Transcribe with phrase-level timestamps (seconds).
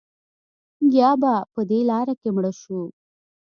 [0.97, 2.81] یا به په دې لاره کې مړه شو.